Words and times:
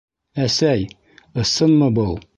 Әсәй, 0.45 0.87
ысынмы 1.45 1.95
был? 2.01 2.17